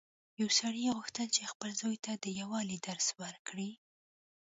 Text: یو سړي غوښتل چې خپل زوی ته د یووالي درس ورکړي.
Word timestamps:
یو 0.41 0.49
سړي 0.59 0.83
غوښتل 0.97 1.27
چې 1.35 1.49
خپل 1.51 1.69
زوی 1.81 1.97
ته 2.05 2.11
د 2.23 2.25
یووالي 2.39 2.77
درس 2.87 3.07
ورکړي. 3.21 3.71